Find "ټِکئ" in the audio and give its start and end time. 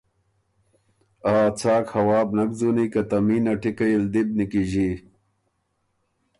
3.61-3.93